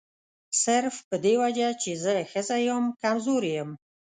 [0.63, 3.71] صرف په دې وجه چې زه ښځه یم کمزوري یم.